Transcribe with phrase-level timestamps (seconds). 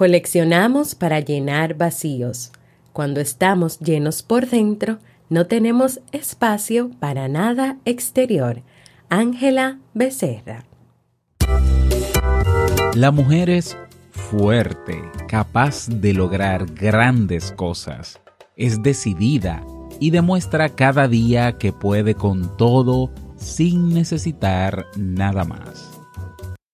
[0.00, 2.52] Coleccionamos para llenar vacíos.
[2.94, 4.96] Cuando estamos llenos por dentro,
[5.28, 8.62] no tenemos espacio para nada exterior.
[9.10, 10.64] Ángela Becerra.
[12.94, 13.76] La mujer es
[14.10, 18.18] fuerte, capaz de lograr grandes cosas.
[18.56, 19.62] Es decidida
[20.00, 25.90] y demuestra cada día que puede con todo sin necesitar nada más.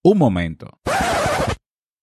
[0.05, 0.79] Un momento.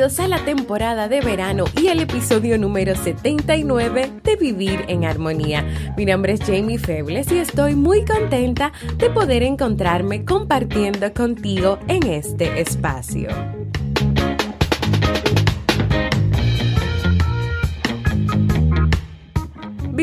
[0.00, 5.62] Bienvenidos a la temporada de verano y el episodio número 79 de Vivir en Armonía.
[5.98, 12.06] Mi nombre es Jamie Febles y estoy muy contenta de poder encontrarme compartiendo contigo en
[12.06, 13.28] este espacio.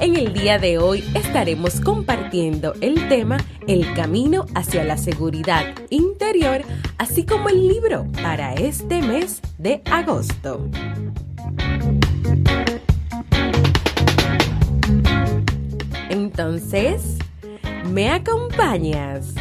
[0.00, 6.62] En el día de hoy estaremos compartiendo el tema El camino hacia la seguridad interior,
[6.98, 10.68] así como el libro para este mes de agosto.
[16.10, 17.18] Entonces,
[17.90, 19.34] ¿me acompañas?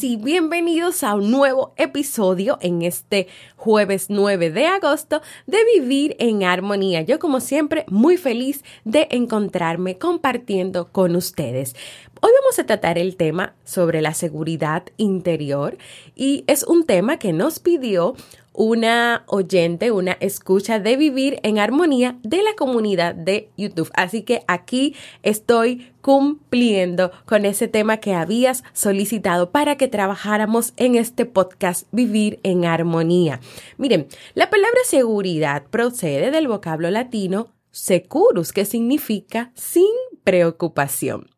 [0.00, 6.42] Y bienvenidos a un nuevo episodio en este jueves 9 de agosto de Vivir en
[6.42, 7.02] Armonía.
[7.02, 11.76] Yo como siempre muy feliz de encontrarme compartiendo con ustedes.
[12.22, 15.76] Hoy vamos a tratar el tema sobre la seguridad interior
[16.16, 18.14] y es un tema que nos pidió
[18.54, 23.90] una oyente, una escucha de vivir en armonía de la comunidad de YouTube.
[23.94, 30.94] Así que aquí estoy cumpliendo con ese tema que habías solicitado para que trabajáramos en
[30.94, 33.40] este podcast Vivir en Armonía.
[33.76, 39.90] Miren, la palabra seguridad procede del vocablo latino securus, que significa sin
[40.22, 41.28] preocupación.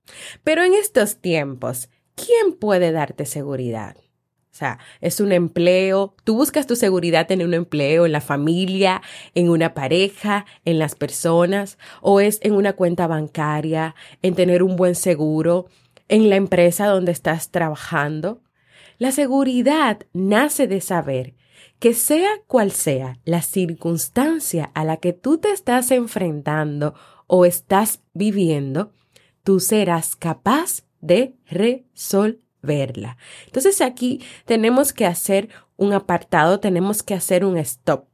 [0.45, 3.97] Pero en estos tiempos, ¿quién puede darte seguridad?
[4.57, 9.03] O sea, es un empleo, tú buscas tu seguridad en un empleo, en la familia,
[9.35, 14.77] en una pareja, en las personas, o es en una cuenta bancaria, en tener un
[14.77, 15.67] buen seguro,
[16.09, 18.41] en la empresa donde estás trabajando.
[18.97, 21.35] La seguridad nace de saber
[21.79, 26.95] que sea cual sea la circunstancia a la que tú te estás enfrentando
[27.27, 28.95] o estás viviendo,
[29.45, 33.17] tú serás capaz de resolver verla.
[33.47, 38.07] Entonces aquí tenemos que hacer un apartado, tenemos que hacer un stop.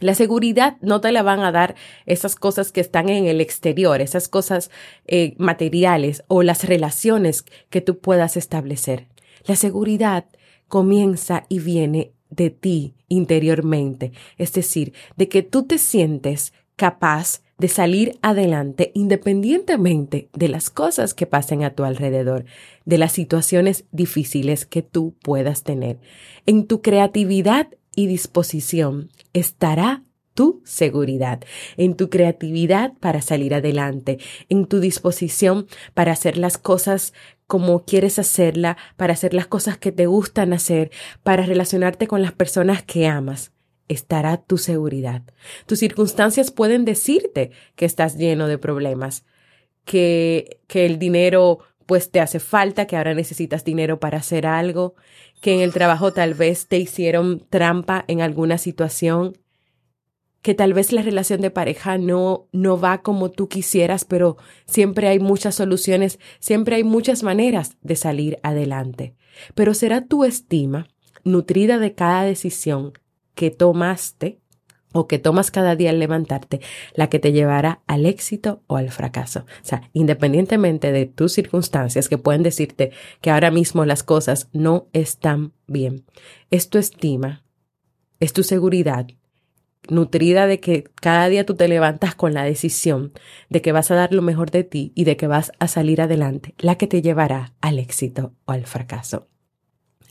[0.00, 4.00] La seguridad no te la van a dar esas cosas que están en el exterior,
[4.00, 4.70] esas cosas
[5.06, 9.06] eh, materiales o las relaciones que tú puedas establecer.
[9.44, 10.26] La seguridad
[10.68, 17.68] comienza y viene de ti interiormente, es decir, de que tú te sientes capaz de
[17.68, 22.44] salir adelante independientemente de las cosas que pasen a tu alrededor,
[22.84, 25.98] de las situaciones difíciles que tú puedas tener.
[26.46, 30.02] En tu creatividad y disposición estará
[30.34, 31.44] tu seguridad,
[31.76, 34.18] en tu creatividad para salir adelante,
[34.48, 37.14] en tu disposición para hacer las cosas
[37.46, 40.90] como quieres hacerla, para hacer las cosas que te gustan hacer,
[41.22, 43.53] para relacionarte con las personas que amas
[43.88, 45.22] estará tu seguridad.
[45.66, 49.24] Tus circunstancias pueden decirte que estás lleno de problemas,
[49.84, 54.94] que, que el dinero pues te hace falta, que ahora necesitas dinero para hacer algo,
[55.40, 59.36] que en el trabajo tal vez te hicieron trampa en alguna situación.
[60.40, 64.36] que tal vez la relación de pareja no, no va como tú quisieras, pero
[64.66, 69.14] siempre hay muchas soluciones, siempre hay muchas maneras de salir adelante.
[69.54, 70.86] Pero será tu estima,
[71.24, 72.92] nutrida de cada decisión
[73.34, 74.40] que tomaste
[74.94, 76.60] o que tomas cada día al levantarte,
[76.94, 79.40] la que te llevará al éxito o al fracaso.
[79.40, 84.86] O sea, independientemente de tus circunstancias que pueden decirte que ahora mismo las cosas no
[84.92, 86.04] están bien,
[86.50, 87.42] es tu estima,
[88.20, 89.08] es tu seguridad,
[89.88, 93.12] nutrida de que cada día tú te levantas con la decisión
[93.50, 96.00] de que vas a dar lo mejor de ti y de que vas a salir
[96.00, 99.28] adelante, la que te llevará al éxito o al fracaso.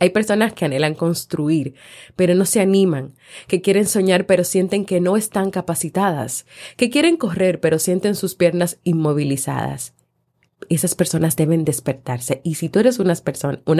[0.04, 1.76] Hay personas que anhelan construir,
[2.18, 3.14] pero no se animan,
[3.48, 6.46] que quieren soñar, pero sienten que no están capacitadas,
[6.76, 9.94] que quieren correr, pero sienten sus piernas inmovilizadas.
[10.68, 12.42] Esas personas deben despertarse.
[12.44, 13.16] Y si tú eres una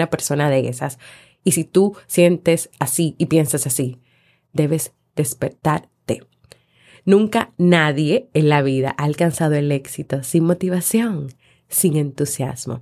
[0.06, 0.98] persona, de esas,
[1.44, 4.00] y si tú sientes así y piensas así,
[4.54, 6.22] debes despertarte.
[7.04, 11.34] Nunca nadie en la vida ha alcanzado el éxito sin motivación,
[11.68, 12.80] sin entusiasmo.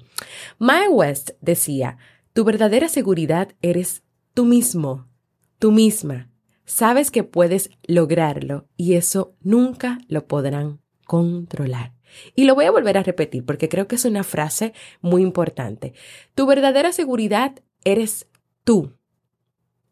[0.60, 1.98] Mae West decía,
[2.32, 4.02] tu verdadera seguridad eres
[4.34, 5.08] tú mismo,
[5.58, 6.30] tú misma.
[6.64, 11.92] Sabes que puedes lograrlo y eso nunca lo podrán controlar.
[12.34, 15.92] Y lo voy a volver a repetir porque creo que es una frase muy importante.
[16.34, 18.26] Tu verdadera seguridad eres
[18.64, 18.94] tú.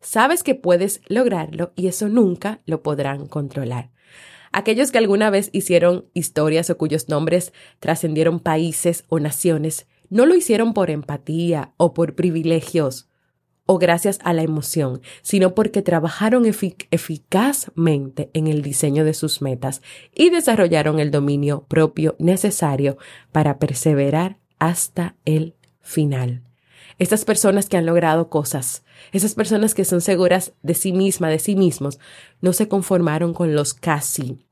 [0.01, 3.91] Sabes que puedes lograrlo y eso nunca lo podrán controlar.
[4.53, 10.35] Aquellos que alguna vez hicieron historias o cuyos nombres trascendieron países o naciones, no lo
[10.35, 13.09] hicieron por empatía o por privilegios
[13.65, 19.81] o gracias a la emoción, sino porque trabajaron eficazmente en el diseño de sus metas
[20.13, 22.99] y desarrollaron el dominio propio necesario
[23.31, 26.43] para perseverar hasta el final.
[26.99, 31.39] Estas personas que han logrado cosas, esas personas que son seguras de sí mismas, de
[31.39, 32.01] sí mismos,
[32.41, 34.45] no se conformaron con los casi.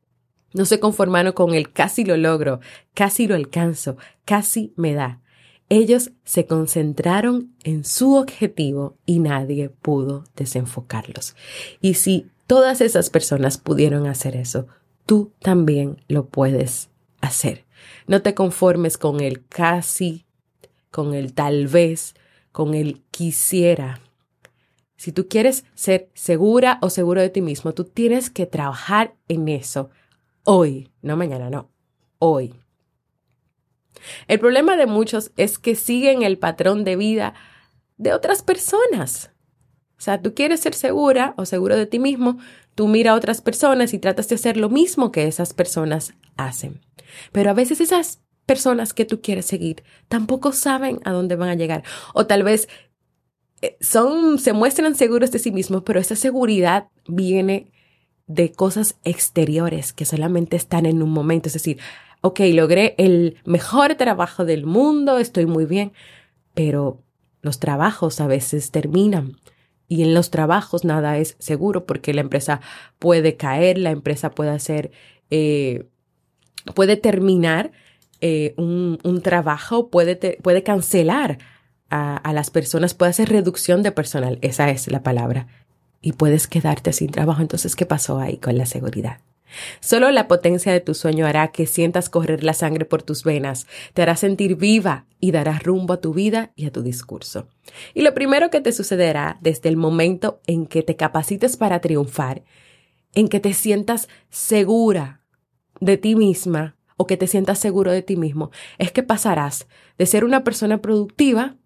[0.55, 2.61] No se conformaron con el casi lo logro,
[2.95, 5.21] casi lo alcanzo, casi me da.
[5.69, 11.37] Ellos se concentraron en su objetivo y nadie pudo desenfocarlos.
[11.81, 14.67] Y si todas esas personas pudieron hacer eso,
[15.05, 16.89] tú también lo puedes
[17.21, 17.67] hacer.
[18.07, 20.25] No te conformes con el casi,
[20.91, 22.15] con el tal vez,
[22.53, 24.01] con el quisiera.
[24.97, 29.49] Si tú quieres ser segura o seguro de ti mismo, tú tienes que trabajar en
[29.49, 29.91] eso
[30.45, 31.71] hoy, no mañana, no,
[32.19, 32.55] hoy.
[34.27, 37.35] El problema de muchos es que siguen el patrón de vida
[37.97, 39.31] de otras personas.
[39.99, 42.39] O sea, tú quieres ser segura o seguro de ti mismo,
[42.75, 46.81] tú mira a otras personas y tratas de hacer lo mismo que esas personas hacen.
[47.33, 51.55] Pero a veces esas personas que tú quieres seguir tampoco saben a dónde van a
[51.55, 51.83] llegar.
[52.15, 52.69] O tal vez
[53.61, 57.73] eh, son, se muestran seguros de sí mismos, pero esa seguridad viene
[58.29, 61.49] de cosas exteriores que solamente están en un momento.
[61.49, 61.79] Es decir,
[62.21, 65.93] ok, logré el mejor trabajo del mundo, estoy muy bien,
[66.55, 67.03] pero
[67.43, 69.37] los trabajos a veces terminan.
[69.89, 72.61] Y en los trabajos nada es seguro porque la empresa
[72.99, 74.91] puede caer, la empresa puede hacer,
[75.31, 75.87] eh,
[76.75, 77.73] puede terminar
[78.21, 80.19] eh, un, trabajo puede,
[80.65, 81.39] cancelar
[81.89, 85.47] a, a, las personas, puede hacer reducción de personal, esa es la palabra,
[86.01, 87.43] y puedes quedarte sin trabajo.
[87.43, 89.21] Entonces, ¿qué pasó ahí con la seguridad?
[89.81, 93.67] Solo la potencia de tu sueño hará que sientas correr la sangre por tus venas,
[93.95, 97.49] te hará sentir viva y darás rumbo a tu vida y a tu discurso.
[97.95, 102.45] Y lo primero que te sucederá desde el momento en que te capacites para triunfar,
[103.15, 105.23] en que te sientas segura
[105.81, 110.07] de ti misma, o que te sientas seguro de ti mismo, es que pasarás de
[110.07, 111.57] ser una persona productiva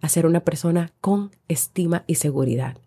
[0.00, 2.78] a ser una persona con estima y seguridad.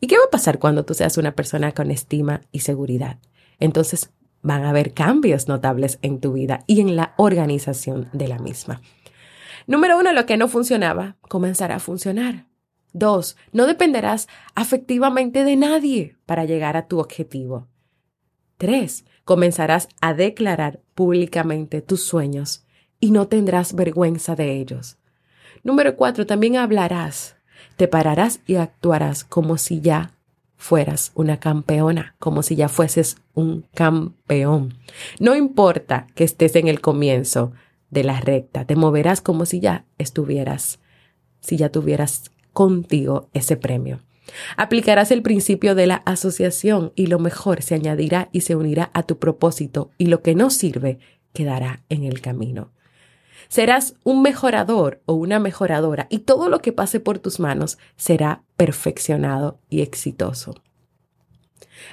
[0.00, 3.18] ¿Y qué va a pasar cuando tú seas una persona con estima y seguridad?
[3.58, 4.10] Entonces
[4.42, 8.82] van a haber cambios notables en tu vida y en la organización de la misma.
[9.66, 12.46] Número uno, lo que no funcionaba comenzará a funcionar.
[12.92, 17.66] Dos, no dependerás afectivamente de nadie para llegar a tu objetivo.
[18.58, 22.66] Tres, comenzarás a declarar públicamente tus sueños
[23.00, 24.98] y no tendrás vergüenza de ellos.
[25.64, 27.36] Número cuatro, también hablarás,
[27.76, 30.13] te pararás y actuarás como si ya
[30.64, 34.78] fueras una campeona, como si ya fueses un campeón.
[35.20, 37.52] No importa que estés en el comienzo
[37.90, 40.80] de la recta, te moverás como si ya estuvieras,
[41.40, 44.00] si ya tuvieras contigo ese premio.
[44.56, 49.02] Aplicarás el principio de la asociación y lo mejor se añadirá y se unirá a
[49.02, 50.98] tu propósito y lo que no sirve
[51.34, 52.70] quedará en el camino.
[53.48, 58.42] Serás un mejorador o una mejoradora y todo lo que pase por tus manos será
[58.56, 60.54] perfeccionado y exitoso.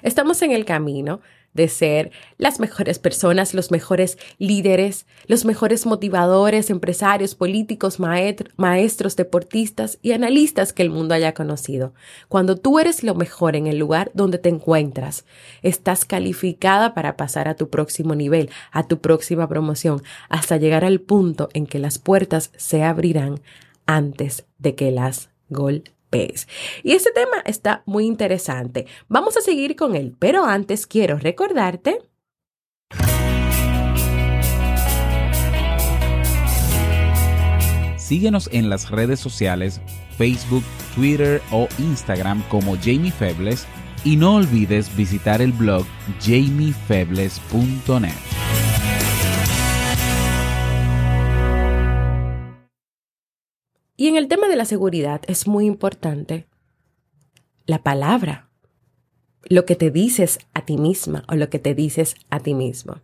[0.01, 1.21] Estamos en el camino
[1.53, 9.99] de ser las mejores personas, los mejores líderes, los mejores motivadores, empresarios, políticos, maestros, deportistas
[10.01, 11.93] y analistas que el mundo haya conocido.
[12.29, 15.25] Cuando tú eres lo mejor en el lugar donde te encuentras,
[15.61, 20.99] estás calificada para pasar a tu próximo nivel, a tu próxima promoción, hasta llegar al
[20.99, 23.41] punto en que las puertas se abrirán
[23.85, 26.00] antes de que las golpeen.
[26.83, 28.85] Y este tema está muy interesante.
[29.07, 31.99] Vamos a seguir con él, pero antes quiero recordarte
[38.11, 39.79] Síguenos en las redes sociales,
[40.17, 40.65] Facebook,
[40.95, 43.65] Twitter o Instagram como Jamie Febles
[44.03, 45.85] y no olvides visitar el blog
[46.19, 48.40] jamiefebles.net.
[54.01, 56.47] Y en el tema de la seguridad es muy importante
[57.67, 58.49] la palabra,
[59.43, 62.95] lo que te dices a ti misma o lo que te dices a ti mismo.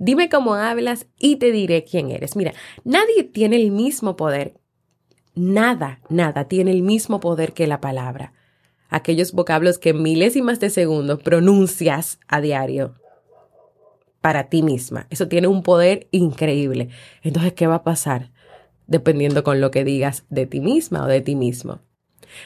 [0.00, 2.34] Dime cómo hablas y te diré quién eres.
[2.34, 4.54] Mira, nadie tiene el mismo poder.
[5.36, 8.32] Nada, nada tiene el mismo poder que la palabra.
[8.88, 12.96] Aquellos vocablos que milésimas de segundo pronuncias a diario
[14.20, 15.06] para ti misma.
[15.08, 16.88] Eso tiene un poder increíble.
[17.22, 18.31] Entonces, ¿qué va a pasar?
[18.92, 21.80] Dependiendo con lo que digas de ti misma o de ti mismo.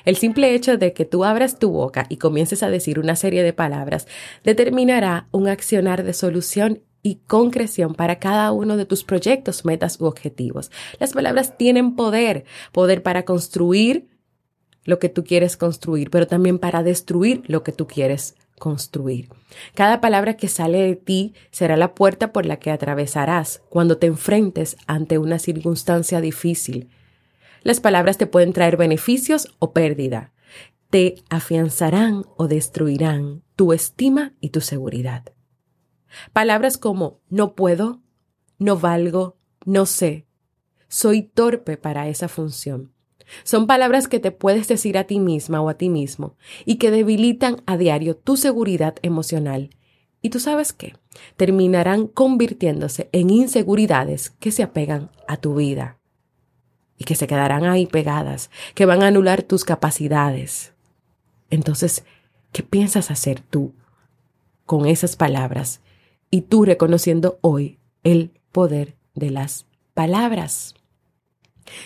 [0.05, 3.43] El simple hecho de que tú abras tu boca y comiences a decir una serie
[3.43, 4.09] de palabras
[4.43, 10.07] determinará un accionar de solución y concreción para cada uno de tus proyectos, metas u
[10.07, 10.71] objetivos.
[10.99, 14.09] Las palabras tienen poder, poder para construir
[14.85, 19.29] lo que tú quieres construir, pero también para destruir lo que tú quieres construir.
[19.75, 24.07] Cada palabra que sale de ti será la puerta por la que atravesarás cuando te
[24.07, 26.91] enfrentes ante una circunstancia difícil.
[27.63, 30.33] Las palabras te pueden traer beneficios o pérdida.
[30.91, 35.25] Te afianzarán o destruirán tu estima y tu seguridad.
[36.33, 38.03] Palabras como no puedo,
[38.59, 40.27] no valgo, no sé,
[40.89, 42.96] soy torpe para esa función
[43.45, 46.91] son palabras que te puedes decir a ti misma o a ti mismo y que
[46.91, 49.71] debilitan a diario tu seguridad emocional.
[50.23, 50.95] Y tú sabes qué,
[51.37, 55.99] terminarán convirtiéndose en inseguridades que se apegan a tu vida
[56.99, 60.73] y que se quedarán ahí pegadas, que van a anular tus capacidades.
[61.51, 62.05] Entonces,
[62.53, 63.75] ¿qué piensas hacer tú
[64.65, 65.81] con esas palabras
[66.31, 70.75] y tú reconociendo hoy el poder de las palabras?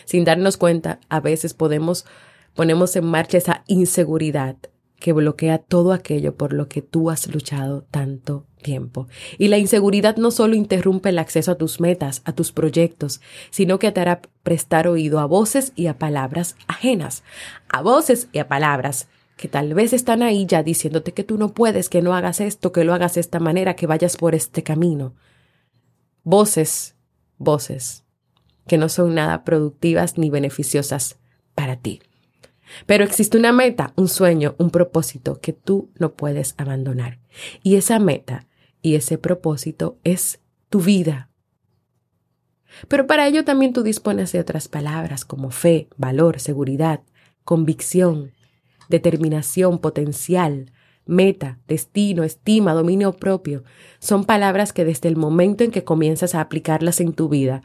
[0.05, 2.05] Sin darnos cuenta, a veces podemos
[2.55, 4.57] ponemos en marcha esa inseguridad
[4.99, 9.09] que bloquea todo aquello por lo que tú has luchado tanto tiempo.
[9.39, 13.79] Y la inseguridad no solo interrumpe el acceso a tus metas, a tus proyectos, sino
[13.79, 17.25] que te hará prestar oído a voces y a palabras ajenas,
[17.71, 19.09] a voces y a palabras
[19.39, 22.73] que tal vez están ahí ya diciéndote que tú no puedes, que no hagas esto,
[22.73, 25.15] que lo hagas de esta manera, que vayas por este camino.
[26.25, 26.95] Voces,
[27.39, 28.05] voces
[28.71, 31.19] que no son nada productivas ni beneficiosas
[31.57, 32.03] para ti.
[32.87, 37.19] Pero existe una meta, un sueño, un propósito que tú no puedes abandonar.
[37.65, 38.47] Y esa meta
[38.81, 41.31] y ese propósito es tu vida.
[42.87, 47.01] Pero para ello también tú dispones de otras palabras como fe, valor, seguridad,
[47.43, 48.31] convicción,
[48.89, 50.71] determinación, potencial,
[51.07, 53.65] meta, destino, estima, dominio propio.
[53.99, 57.65] Son palabras que desde el momento en que comienzas a aplicarlas en tu vida,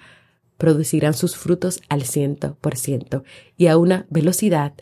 [0.57, 3.23] producirán sus frutos al ciento por ciento
[3.57, 4.73] y a una velocidad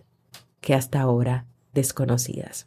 [0.61, 2.65] que hasta ahora desconocidas.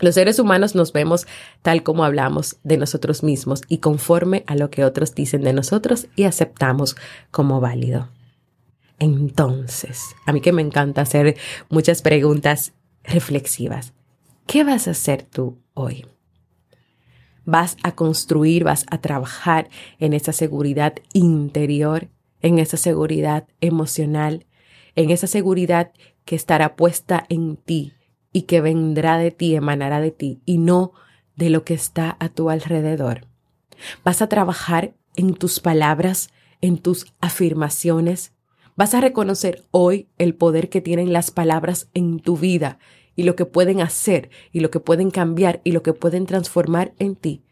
[0.00, 1.26] Los seres humanos nos vemos
[1.62, 6.08] tal como hablamos de nosotros mismos y conforme a lo que otros dicen de nosotros
[6.16, 6.96] y aceptamos
[7.30, 8.08] como válido.
[8.98, 11.36] Entonces, a mí que me encanta hacer
[11.68, 12.72] muchas preguntas
[13.04, 13.92] reflexivas.
[14.46, 16.06] ¿Qué vas a hacer tú hoy?
[17.44, 22.08] ¿Vas a construir, vas a trabajar en esa seguridad interior
[22.44, 24.44] en esa seguridad emocional,
[24.96, 25.92] en esa seguridad
[26.26, 27.94] que estará puesta en ti
[28.34, 30.92] y que vendrá de ti, emanará de ti y no
[31.36, 33.26] de lo que está a tu alrededor.
[34.04, 36.28] Vas a trabajar en tus palabras,
[36.60, 38.34] en tus afirmaciones.
[38.76, 42.78] Vas a reconocer hoy el poder que tienen las palabras en tu vida
[43.16, 46.92] y lo que pueden hacer y lo que pueden cambiar y lo que pueden transformar
[46.98, 47.42] en ti.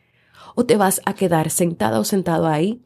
[0.55, 2.83] O te vas a quedar sentada o sentado ahí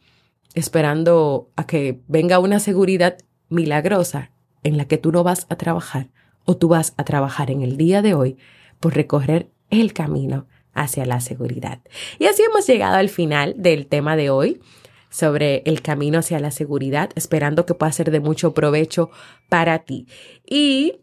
[0.57, 4.33] esperando a que venga una seguridad milagrosa
[4.65, 6.09] en la que tú no vas a trabajar
[6.45, 8.39] o tú vas a trabajar en el día de hoy
[8.81, 11.81] por recorrer el camino hacia la seguridad.
[12.19, 14.61] Y así hemos llegado al final del tema de hoy
[15.11, 19.11] sobre el camino hacia la seguridad, esperando que pueda ser de mucho provecho
[19.49, 20.07] para ti.
[20.45, 21.01] Y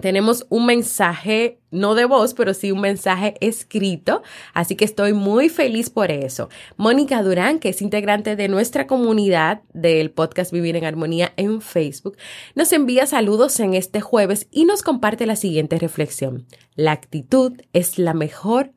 [0.00, 4.22] tenemos un mensaje, no de voz, pero sí un mensaje escrito,
[4.54, 6.48] así que estoy muy feliz por eso.
[6.76, 12.16] Mónica Durán, que es integrante de nuestra comunidad del podcast Vivir en Armonía en Facebook,
[12.54, 16.46] nos envía saludos en este jueves y nos comparte la siguiente reflexión.
[16.74, 18.72] La actitud es la mejor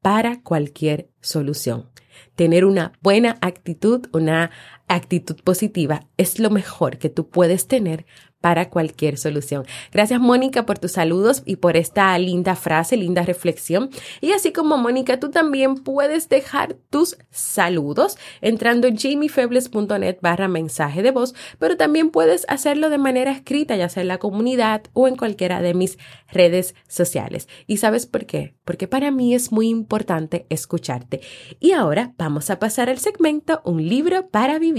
[0.00, 1.90] para cualquier solución.
[2.36, 4.50] Tener una buena actitud, una
[4.88, 8.06] actitud positiva, es lo mejor que tú puedes tener
[8.46, 9.64] para cualquier solución.
[9.90, 13.90] Gracias Mónica por tus saludos y por esta linda frase, linda reflexión.
[14.20, 21.02] Y así como Mónica, tú también puedes dejar tus saludos entrando en jamiefebles.net barra mensaje
[21.02, 25.08] de voz, pero también puedes hacerlo de manera escrita, ya sea en la comunidad o
[25.08, 25.98] en cualquiera de mis
[26.30, 27.48] redes sociales.
[27.66, 28.54] ¿Y sabes por qué?
[28.64, 31.20] Porque para mí es muy importante escucharte.
[31.58, 34.75] Y ahora vamos a pasar al segmento Un libro para vivir.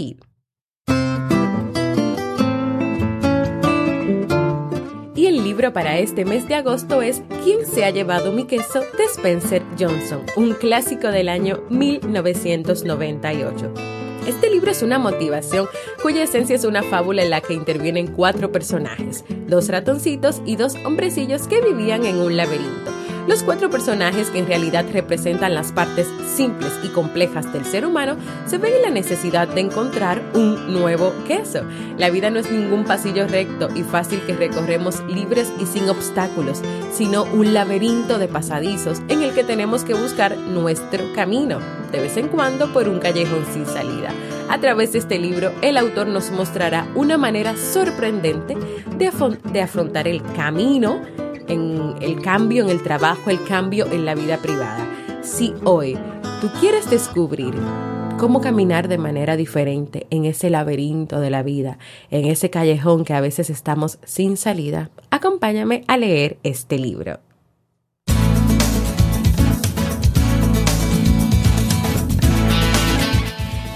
[5.15, 8.81] Y el libro para este mes de agosto es ¿Quién se ha llevado mi queso?
[8.95, 13.73] de Spencer Johnson, un clásico del año 1998.
[14.27, 15.67] Este libro es una motivación
[16.03, 20.75] cuya esencia es una fábula en la que intervienen cuatro personajes, dos ratoncitos y dos
[20.85, 22.91] hombrecillos que vivían en un laberinto.
[23.27, 28.15] Los cuatro personajes que en realidad representan las partes simples y complejas del ser humano
[28.45, 31.63] se ven en la necesidad de encontrar un nuevo queso.
[31.97, 36.61] La vida no es ningún pasillo recto y fácil que recorremos libres y sin obstáculos,
[36.93, 41.59] sino un laberinto de pasadizos en el que tenemos que buscar nuestro camino,
[41.91, 44.09] de vez en cuando por un callejón sin salida.
[44.49, 48.55] A través de este libro, el autor nos mostrará una manera sorprendente
[48.97, 49.07] de,
[49.61, 51.01] afrontar el camino
[51.47, 54.87] en el cambio en el trabajo, el cambio en la vida privada.
[55.21, 55.97] Si hoy
[56.41, 57.53] tú quieres descubrir
[58.17, 61.77] cómo caminar de manera diferente en ese laberinto de la vida,
[62.09, 67.19] en ese callejón que a veces estamos sin salida, acompáñame a leer este libro.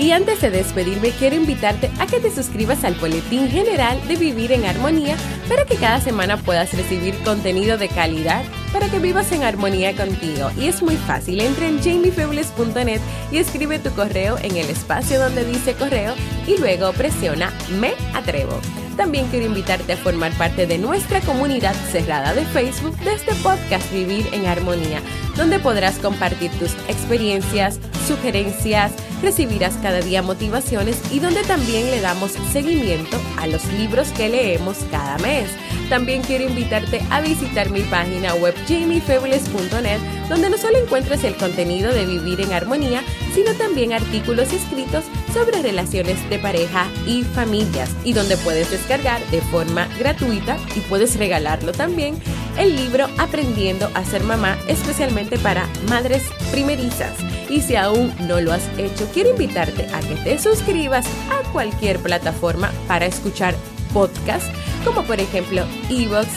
[0.01, 4.51] Y antes de despedirme, quiero invitarte a que te suscribas al Boletín General de Vivir
[4.51, 5.15] en Armonía
[5.47, 10.49] para que cada semana puedas recibir contenido de calidad para que vivas en armonía contigo.
[10.57, 12.99] Y es muy fácil, entra en jamiefebles.net
[13.31, 16.15] y escribe tu correo en el espacio donde dice correo
[16.47, 18.59] y luego presiona Me Atrevo.
[18.97, 23.91] También quiero invitarte a formar parte de nuestra comunidad cerrada de Facebook de este podcast
[23.91, 25.01] Vivir en Armonía,
[25.37, 32.31] donde podrás compartir tus experiencias, sugerencias, recibirás cada día motivaciones y donde también le damos
[32.51, 35.49] seguimiento a los libros que leemos cada mes.
[35.89, 39.99] También quiero invitarte a visitar mi página web jamiefebles.net,
[40.29, 45.61] donde no solo encuentras el contenido de Vivir en Armonía, sino también artículos escritos sobre
[45.61, 51.71] relaciones de pareja y familias, y donde puedes descargar de forma gratuita y puedes regalarlo
[51.71, 52.15] también
[52.57, 57.13] el libro Aprendiendo a ser mamá, especialmente para madres primerizas.
[57.49, 61.99] Y si aún no lo has hecho, quiero invitarte a que te suscribas a cualquier
[61.99, 63.55] plataforma para escuchar
[63.93, 64.49] podcasts,
[64.85, 66.27] como por ejemplo Evox,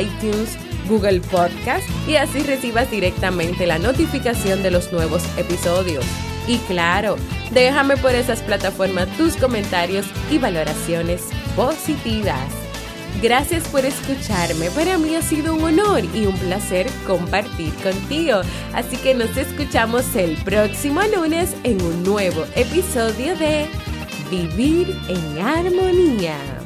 [0.00, 0.56] iTunes,
[0.88, 6.04] Google Podcast, y así recibas directamente la notificación de los nuevos episodios.
[6.46, 7.16] Y claro,
[7.52, 11.22] déjame por esas plataformas tus comentarios y valoraciones
[11.56, 12.68] positivas.
[13.22, 14.70] Gracias por escucharme.
[14.70, 18.42] Para mí ha sido un honor y un placer compartir contigo.
[18.74, 23.66] Así que nos escuchamos el próximo lunes en un nuevo episodio de
[24.30, 26.57] Vivir en Armonía.